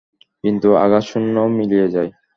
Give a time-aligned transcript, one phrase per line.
[0.43, 2.11] কিন্তু আঘাত শূন্যে মিলিয়ে যায়।